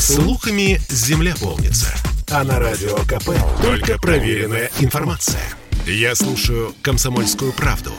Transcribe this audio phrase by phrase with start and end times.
[0.00, 1.94] Слухами земля полнится.
[2.30, 5.42] А на радио КП только проверенная информация.
[5.84, 7.92] Я слушаю «Комсомольскую правду»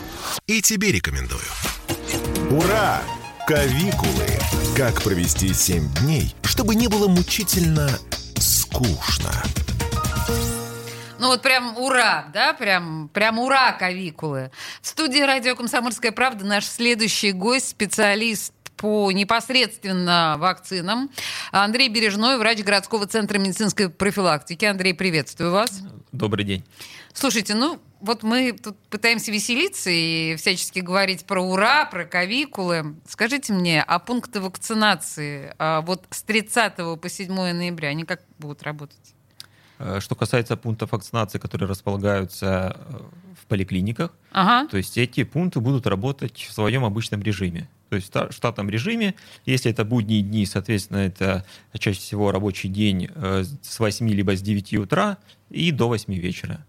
[0.48, 1.44] и тебе рекомендую.
[2.50, 3.04] Ура!
[3.46, 4.28] Кавикулы!
[4.76, 7.88] Как провести 7 дней, чтобы не было мучительно
[8.36, 9.32] скучно.
[11.20, 14.50] Ну вот прям ура, да, прям, прям ура, кавикулы.
[14.82, 21.12] В студии радио «Комсомольская правда» наш следующий гость, специалист по непосредственно вакцинам.
[21.52, 24.66] Андрей Бережной, врач городского центра медицинской профилактики.
[24.66, 25.84] Андрей, приветствую вас.
[26.12, 26.66] Добрый день.
[27.14, 32.96] Слушайте, ну вот мы тут пытаемся веселиться и всячески говорить про ура, про кавикулы.
[33.08, 38.64] Скажите мне, а пункты вакцинации а вот с 30 по 7 ноября, они как будут
[38.64, 39.14] работать?
[39.78, 42.98] Э, что касается пунктов вакцинации, которые располагаются э,
[43.40, 44.68] в поликлиниках, ага.
[44.68, 47.70] то есть эти пункты будут работать в своем обычном режиме.
[47.92, 51.44] То есть в штатном режиме, если это будние дни, соответственно, это
[51.78, 55.18] чаще всего рабочий день э, с 8 либо с 9 утра
[55.50, 56.66] и до 8 вечера.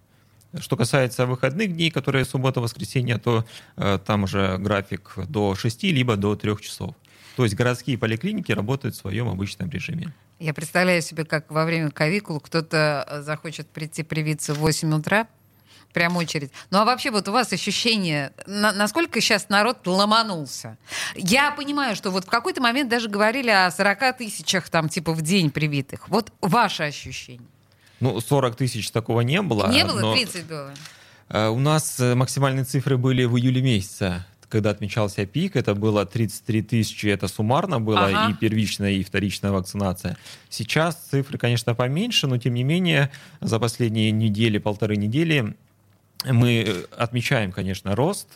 [0.58, 3.44] Что касается выходных дней, которые суббота-воскресенье, то
[3.76, 6.96] э, там уже график до 6 либо до 3 часов.
[7.36, 10.12] То есть городские поликлиники работают в своем обычном режиме.
[10.40, 15.28] Я представляю себе, как во время ковикул кто-то э, захочет прийти привиться в 8 утра,
[15.92, 16.50] прям очередь.
[16.70, 20.76] Ну а вообще вот у вас ощущение, на, насколько сейчас народ ломанулся?
[21.14, 25.22] Я понимаю, что вот в какой-то момент даже говорили о 40 тысячах там типа в
[25.22, 26.08] день привитых.
[26.08, 27.46] Вот ваше ощущение?
[28.00, 29.68] Ну 40 тысяч такого не было.
[29.70, 30.74] Не было, 30 было.
[31.28, 36.04] Э, у нас э, максимальные цифры были в июле месяце когда отмечался пик, это было
[36.04, 38.30] 33 тысячи, это суммарно было ага.
[38.30, 40.18] и первичная, и вторичная вакцинация.
[40.50, 45.56] Сейчас цифры, конечно, поменьше, но тем не менее за последние недели, полторы недели
[46.24, 48.28] мы отмечаем, конечно, рост,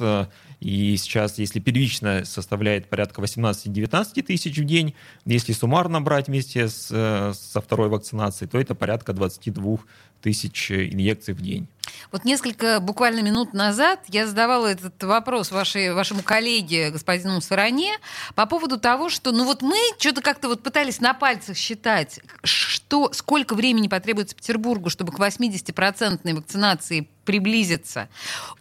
[0.61, 6.87] и сейчас, если первично составляет порядка 18-19 тысяч в день, если суммарно брать вместе с,
[7.34, 9.78] со второй вакцинацией, то это порядка 22
[10.23, 11.69] тысяч инъекций в день.
[12.13, 17.99] Вот несколько буквально минут назад я задавала этот вопрос вашей, вашему коллеге, господину Саране,
[18.34, 23.12] по поводу того, что ну вот мы что-то как-то вот пытались на пальцах считать, что,
[23.12, 28.09] сколько времени потребуется Петербургу, чтобы к 80-процентной вакцинации приблизиться.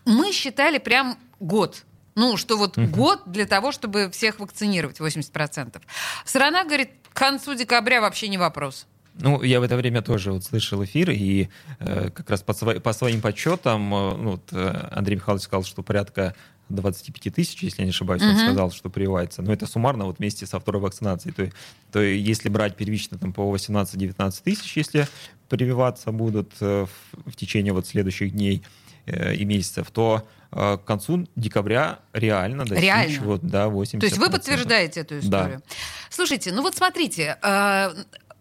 [0.06, 1.84] Мы считали прям год.
[2.16, 5.82] Ну, что вот uh год для того, чтобы всех вакцинировать, 80%.
[6.24, 8.88] Страна говорит, к концу декабря вообще не вопрос.
[9.18, 11.50] Ну, я в это время тоже вот слышал эфир, и
[11.80, 15.64] э, как раз по, сво- по своим подсчетам, э, ну, вот, э, Андрей Михайлович сказал,
[15.64, 16.36] что порядка
[16.70, 18.32] 25 тысяч, если я не ошибаюсь, uh-huh.
[18.32, 19.42] он сказал, что прививается.
[19.42, 21.34] Но это суммарно вот вместе со второй вакцинацией.
[21.34, 21.50] То,
[21.92, 25.08] то если брать первично там, по 18-19 тысяч, если
[25.48, 28.64] прививаться будут э, в, в течение вот следующих дней
[29.06, 33.22] э, и месяцев, то э, к концу декабря реально достичь реально?
[33.22, 34.00] Вот, да, 80%.
[34.00, 35.60] То есть вы подтверждаете эту историю?
[35.60, 35.76] Да.
[36.10, 37.94] Слушайте, ну вот смотрите, э,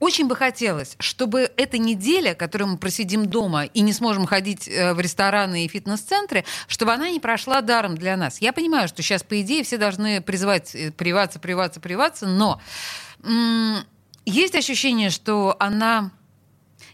[0.04, 4.92] очень бы хотелось, чтобы эта неделя, которую мы просидим дома и не сможем ходить э,
[4.92, 8.42] в рестораны и фитнес-центры, чтобы она не прошла даром для нас.
[8.42, 12.60] Я понимаю, что сейчас, по идее, все должны призывать э, приваться, приваться, приваться, но
[14.26, 16.10] есть ощущение, что она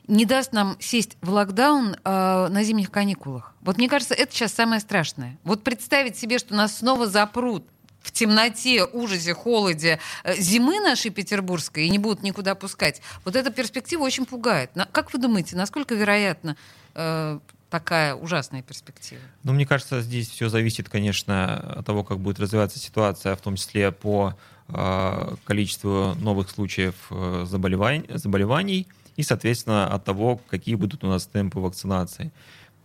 [0.06, 3.54] не даст нам сесть в локдаун э, на зимних каникулах.
[3.60, 5.36] Вот мне кажется, это сейчас самое страшное.
[5.42, 7.66] Вот представить себе, что нас снова запрут
[8.02, 13.00] в темноте, ужасе, холоде э, зимы нашей петербургской и не будут никуда пускать.
[13.24, 14.70] Вот эта перспектива очень пугает.
[14.92, 16.56] Как вы думаете, насколько вероятно
[16.94, 19.20] э, такая ужасная перспектива?
[19.44, 23.56] Ну, мне кажется, здесь все зависит, конечно, от того, как будет развиваться ситуация, в том
[23.56, 24.34] числе по
[24.68, 31.26] э, количеству новых случаев э, заболеваний, заболеваний и, соответственно, от того, какие будут у нас
[31.26, 32.32] темпы вакцинации.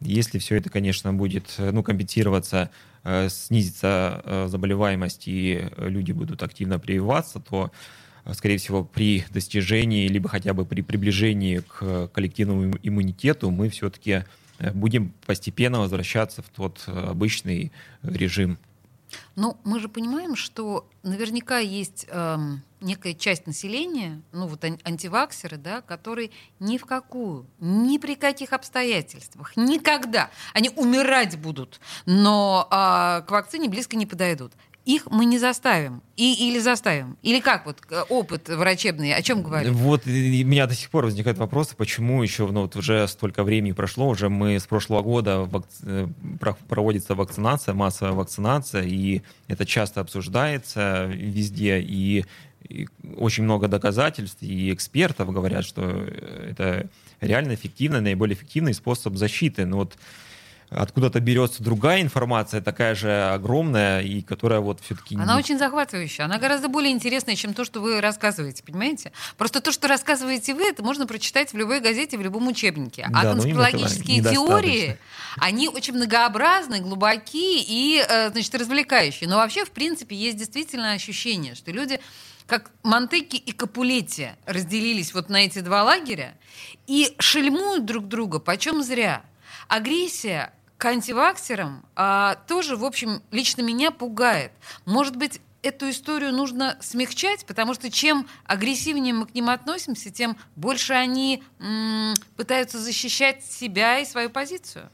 [0.06, 2.70] Если все это, конечно, будет э, ну, компенсироваться
[3.08, 7.72] Э, снизится э, заболеваемость и люди будут активно прививаться, то
[8.32, 14.24] скорее всего, при достижении, либо хотя бы при приближении к коллективному иммунитету мы все-таки
[14.74, 18.58] будем постепенно возвращаться в тот обычный режим
[19.36, 25.82] ну, мы же понимаем, что наверняка есть эм, некая часть населения, ну вот антиваксеры, да,
[25.82, 33.32] которые ни в какую, ни при каких обстоятельствах, никогда, они умирать будут, но э, к
[33.32, 34.54] вакцине близко не подойдут
[34.86, 36.02] их мы не заставим.
[36.16, 37.18] И, или заставим.
[37.24, 39.72] Или как вот э, опыт врачебный, о чем говорит?
[39.72, 43.72] Вот у меня до сих пор возникает вопрос, почему еще ну, вот уже столько времени
[43.72, 45.66] прошло, уже мы с прошлого года вак...
[45.84, 46.08] Э,
[46.70, 52.24] проводится вакцинация, массовая вакцинация, и это часто обсуждается везде, и,
[52.70, 52.88] и
[53.18, 56.90] очень много доказательств, и экспертов говорят, что это
[57.22, 59.66] реально эффективный, наиболее эффективный способ защиты.
[59.66, 59.98] Но вот
[60.70, 65.16] откуда-то берется другая информация, такая же огромная, и которая вот все-таки...
[65.16, 65.40] Она не...
[65.40, 69.12] очень захватывающая, она гораздо более интересная, чем то, что вы рассказываете, понимаете?
[69.38, 73.08] Просто то, что рассказываете вы, это можно прочитать в любой газете, в любом учебнике.
[73.14, 74.98] А да, конспирологические теории,
[75.38, 79.30] они очень многообразны, глубокие и, э, значит, развлекающие.
[79.30, 82.00] Но вообще, в принципе, есть действительно ощущение, что люди
[82.48, 86.36] как Монтеки и Капулетти разделились вот на эти два лагеря
[86.86, 89.24] и шельмуют друг друга, почем зря.
[89.68, 94.52] Агрессия к антиваксерам а, тоже, в общем, лично меня пугает.
[94.86, 100.38] Может быть, эту историю нужно смягчать, потому что чем агрессивнее мы к ним относимся, тем
[100.56, 104.90] больше они м- пытаются защищать себя и свою позицию.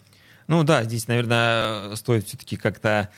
[0.47, 3.09] Ну да, здесь, наверное, стоит все-таки как-то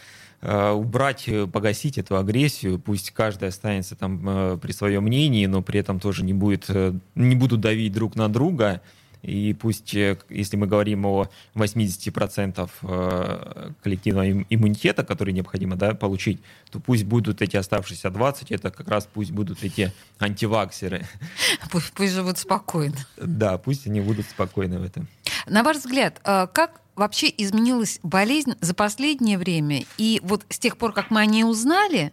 [0.41, 2.79] э, убрать, погасить эту агрессию.
[2.79, 6.93] Пусть каждый останется там э, при своем мнении, но при этом тоже не будет, э,
[7.15, 8.81] не будут давить друг на друга.
[9.23, 16.41] И пусть, э, если мы говорим о 80% э, коллективного иммунитета, который необходимо да, получить,
[16.69, 21.05] то пусть будут эти оставшиеся 20, это как раз пусть будут эти антиваксеры.
[21.71, 22.97] Пусть, пусть живут спокойно.
[23.17, 25.07] Да, пусть они будут спокойны в этом.
[25.47, 29.85] На ваш взгляд, э, как вообще изменилась болезнь за последнее время?
[29.97, 32.11] И вот с тех пор, как мы о ней узнали,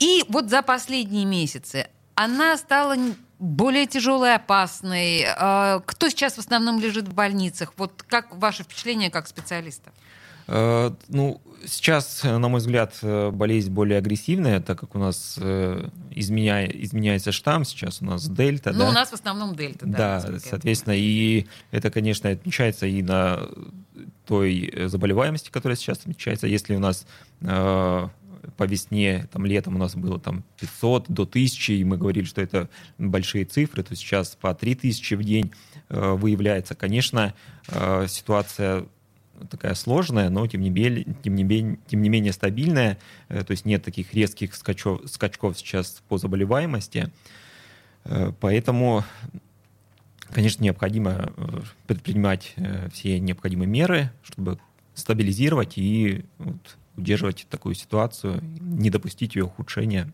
[0.00, 2.96] и вот за последние месяцы, она стала
[3.38, 5.24] более тяжелый, опасный?
[5.26, 7.72] А, кто сейчас в основном лежит в больницах?
[7.76, 9.92] Вот как ваше впечатление как специалиста?
[10.48, 15.88] Э, ну, сейчас, на мой взгляд, э, болезнь более агрессивная, так как у нас э,
[16.10, 18.72] изменяя, изменяется штамм, сейчас у нас дельта.
[18.72, 18.88] Ну, да?
[18.88, 20.20] у нас в основном дельта, да.
[20.20, 23.46] Да, соответственно, и это, конечно, отмечается и на
[24.26, 26.46] той заболеваемости, которая сейчас отмечается.
[26.46, 27.06] Если у нас
[28.56, 32.40] по весне, там летом у нас было там 500 до 1000, и мы говорили, что
[32.40, 32.68] это
[32.98, 35.52] большие цифры, то сейчас по 3000 в день
[35.88, 36.74] э, выявляется.
[36.74, 37.34] Конечно,
[37.68, 38.86] э, ситуация
[39.50, 42.98] такая сложная, но тем не менее, тем не менее, тем не менее стабильная,
[43.28, 47.12] э, то есть нет таких резких скачков, скачков сейчас по заболеваемости,
[48.04, 49.04] э, поэтому
[50.30, 54.58] конечно, необходимо э, предпринимать э, все необходимые меры, чтобы
[54.94, 60.12] стабилизировать и вот, удерживать такую ситуацию, не допустить ее ухудшения.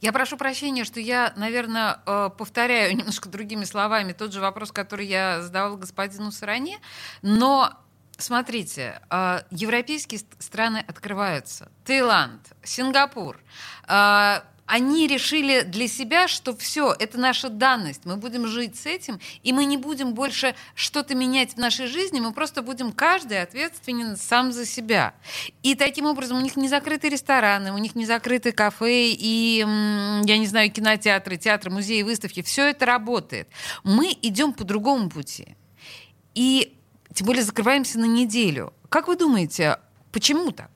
[0.00, 5.06] Я прошу прощения, что я, наверное, э, повторяю немножко другими словами тот же вопрос, который
[5.06, 6.78] я задавал господину Саране,
[7.22, 7.72] но
[8.18, 11.70] Смотрите, э, европейские страны открываются.
[11.84, 13.38] Таиланд, Сингапур,
[13.86, 19.20] э, они решили для себя, что все, это наша данность, мы будем жить с этим,
[19.42, 24.16] и мы не будем больше что-то менять в нашей жизни, мы просто будем каждый ответственен
[24.16, 25.14] сам за себя.
[25.62, 30.38] И таким образом у них не закрыты рестораны, у них не закрыты кафе и, я
[30.38, 32.42] не знаю, кинотеатры, театры, музеи, выставки.
[32.42, 33.48] Все это работает.
[33.84, 35.56] Мы идем по другому пути.
[36.34, 36.76] И
[37.14, 38.74] тем более закрываемся на неделю.
[38.88, 39.78] Как вы думаете,
[40.12, 40.75] почему так?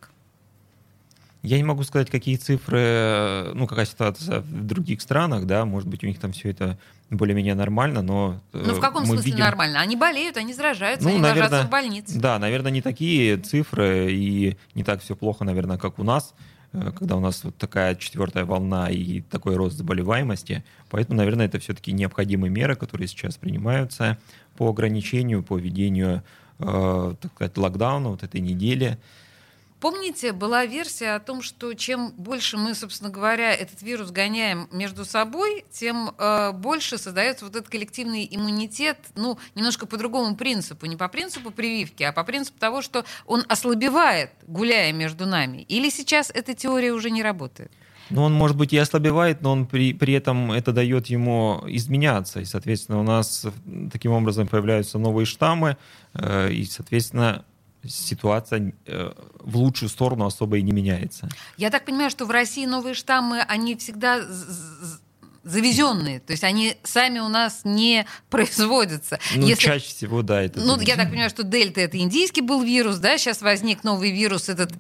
[1.42, 6.04] Я не могу сказать, какие цифры, ну, какая ситуация в других странах, да, может быть,
[6.04, 6.78] у них там все это
[7.08, 8.40] более-менее нормально, но...
[8.52, 9.44] Э, ну, в каком смысле видим...
[9.44, 9.80] нормально?
[9.80, 12.18] Они болеют, они заражаются, ну, они наверное, ложатся в больнице.
[12.18, 16.34] Да, наверное, не такие цифры, и не так все плохо, наверное, как у нас,
[16.72, 20.62] э, когда у нас вот такая четвертая волна и такой рост заболеваемости.
[20.90, 24.18] Поэтому, наверное, это все-таки необходимые меры, которые сейчас принимаются
[24.56, 26.22] по ограничению, по введению,
[26.58, 28.98] э, так сказать, локдауна вот этой недели.
[29.80, 35.06] Помните, была версия о том, что чем больше мы, собственно говоря, этот вирус гоняем между
[35.06, 40.96] собой, тем э, больше создается вот этот коллективный иммунитет, ну, немножко по другому принципу, не
[40.96, 45.62] по принципу прививки, а по принципу того, что он ослабевает, гуляя между нами.
[45.62, 47.72] Или сейчас эта теория уже не работает?
[48.10, 52.40] Ну, он, может быть, и ослабевает, но он при, при этом это дает ему изменяться.
[52.40, 53.46] И, соответственно, у нас
[53.90, 55.78] таким образом появляются новые штаммы,
[56.12, 57.44] э, и, соответственно,
[57.86, 61.28] ситуация э, в лучшую сторону особо и не меняется.
[61.56, 64.20] Я так понимаю, что в России новые штаммы, они всегда
[65.42, 69.18] завезенные, то есть они сами у нас не производятся.
[69.34, 69.62] Ну, Если...
[69.62, 70.42] чаще всего, да.
[70.42, 74.10] Это ну, я так понимаю, что дельта это индийский был вирус, да, сейчас возник новый
[74.10, 74.72] вирус, этот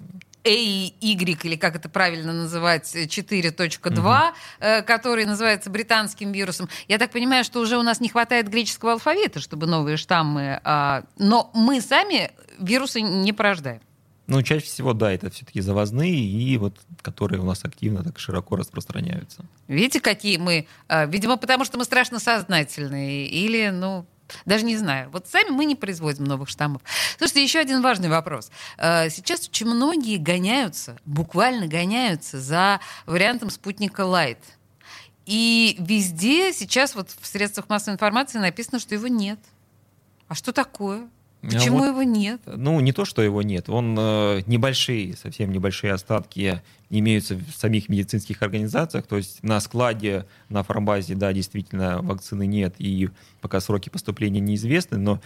[0.44, 4.36] AY, или как это правильно называть, 4.2, угу.
[4.60, 6.68] Э, который называется британским вирусом.
[6.88, 10.60] Я так понимаю, что уже у нас не хватает греческого алфавита, чтобы новые штаммы...
[10.64, 13.80] А, но мы сами вирусы не порождаем.
[14.30, 18.54] Ну, чаще всего, да, это все-таки завозные, и вот которые у нас активно так широко
[18.54, 19.44] распространяются.
[19.66, 20.68] Видите, какие мы?
[20.86, 23.26] А, видимо, потому что мы страшно сознательные.
[23.26, 24.06] Или, ну,
[24.44, 25.10] даже не знаю.
[25.10, 26.82] Вот сами мы не производим новых штаммов.
[27.18, 28.50] Слушайте, еще один важный вопрос.
[28.78, 34.38] А, сейчас очень многие гоняются, буквально гоняются за вариантом спутника Light.
[35.26, 39.38] И везде сейчас вот в средствах массовой информации написано, что его нет.
[40.28, 41.08] А что такое?
[41.42, 42.40] Почему вот, его нет?
[42.44, 43.70] Ну, не то, что его нет.
[43.70, 49.06] Он э, небольшие, совсем небольшие остатки имеются в самих медицинских организациях.
[49.06, 53.08] То есть на складе, на фармбазе, да, действительно, вакцины нет, и
[53.40, 55.20] пока сроки поступления неизвестны, но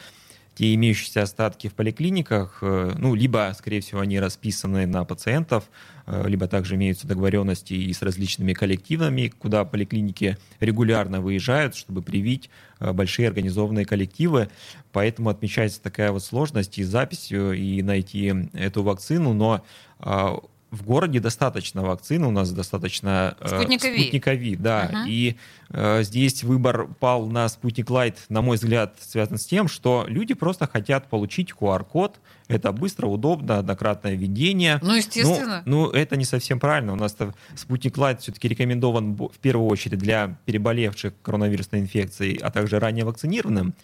[0.54, 5.64] те имеющиеся остатки в поликлиниках, э, ну, либо, скорее всего, они расписаны на пациентов,
[6.06, 12.50] э, либо также имеются договоренности и с различными коллективами, куда поликлиники регулярно выезжают, чтобы привить
[12.78, 14.48] э, большие организованные коллективы.
[14.92, 19.64] Поэтому отмечается такая вот сложность и записью, и найти эту вакцину, но
[19.98, 20.38] а,
[20.74, 24.00] в городе достаточно вакцин, у нас достаточно Спутника V.
[24.00, 24.90] Спутника V, да.
[24.92, 25.08] Угу.
[25.08, 25.36] И
[25.70, 30.34] э, здесь выбор пал на Спутник Лайт, на мой взгляд, связан с тем, что люди
[30.34, 32.20] просто хотят получить QR-код.
[32.48, 34.78] Это быстро, удобно, однократное введение.
[34.82, 35.62] Ну, естественно.
[35.64, 36.92] Ну, ну это не совсем правильно.
[36.92, 37.16] У нас
[37.54, 43.74] Спутник Лайт все-таки рекомендован в первую очередь для переболевших коронавирусной инфекцией, а также ранее вакцинированным.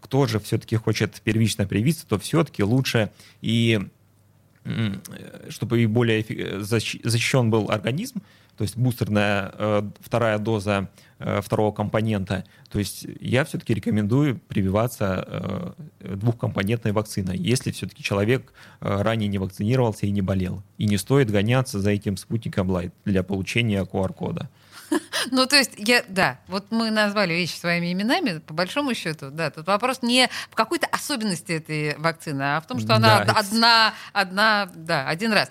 [0.00, 3.80] Кто же все-таки хочет первично привиться, то все-таки лучше и
[5.48, 6.24] чтобы и более
[6.62, 8.22] защищен был организм,
[8.56, 12.44] то есть бустерная э, вторая доза э, второго компонента.
[12.70, 15.24] То есть я все-таки рекомендую прививаться
[16.00, 20.62] э, двухкомпонентной вакциной, если все-таки человек ранее не вакцинировался и не болел.
[20.78, 24.48] И не стоит гоняться за этим спутником Light для получения QR-кода.
[25.30, 29.50] Ну, то есть, я, да, вот мы назвали вещи своими именами, по большому счету, да,
[29.50, 33.94] тут вопрос не в какой-то особенности этой вакцины, а в том, что она да, одна,
[34.12, 35.48] одна, да, один раз.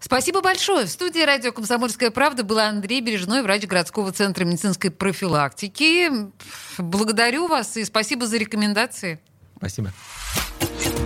[0.00, 0.86] Спасибо большое.
[0.86, 6.10] В студии радио «Комсомольская правда» был Андрей Бережной, врач городского центра медицинской профилактики.
[6.78, 9.20] Благодарю вас и спасибо за рекомендации.
[9.56, 9.92] Спасибо.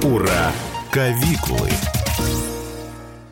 [0.02, 0.52] Ура!
[0.90, 1.70] Кавикулы!